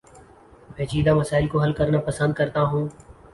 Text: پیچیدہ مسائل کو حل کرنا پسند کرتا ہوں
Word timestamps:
پیچیدہ 0.75 1.13
مسائل 1.13 1.47
کو 1.47 1.61
حل 1.61 1.73
کرنا 1.73 1.99
پسند 2.07 2.33
کرتا 2.33 2.61
ہوں 2.63 2.87